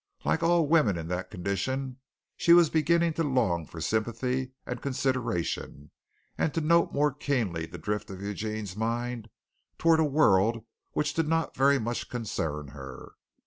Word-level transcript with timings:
Like 0.25 0.41
all 0.41 0.65
women 0.67 0.97
in 0.97 1.09
that 1.09 1.29
condition, 1.29 1.97
she 2.35 2.53
was 2.53 2.71
beginning 2.71 3.13
to 3.13 3.23
long 3.23 3.67
for 3.67 3.79
sympathy 3.79 4.51
and 4.65 4.81
consideration 4.81 5.91
and 6.39 6.51
to 6.55 6.59
note 6.59 6.91
more 6.91 7.13
keenly 7.13 7.67
the 7.67 7.77
drift 7.77 8.09
of 8.09 8.19
Eugene's 8.19 8.75
mind 8.75 9.29
toward 9.77 9.99
a 9.99 10.03
world 10.03 10.65
which 10.93 11.13
did 11.13 11.27
not 11.27 11.55
very 11.55 11.77
much 11.77 12.09
concern 12.09 12.69
her. 12.69 13.11